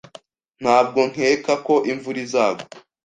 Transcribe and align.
Ntabwo 0.61 0.99
nkeka 1.11 1.53
ko 1.65 1.75
imvura 1.91 2.19
izagwa. 2.25 2.63